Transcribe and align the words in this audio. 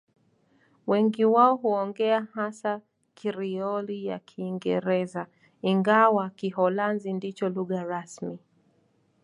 Wengi 0.87 1.25
wao 1.25 1.55
huongea 1.55 2.27
hasa 2.33 2.81
Krioli 3.15 4.05
ya 4.05 4.19
Kiingereza, 4.19 5.27
ingawa 5.61 6.29
Kiholanzi 6.29 7.13
ndicho 7.13 7.49
lugha 7.49 7.83
rasmi. 7.83 8.39